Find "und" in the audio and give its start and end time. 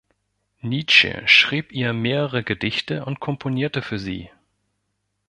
3.05-3.19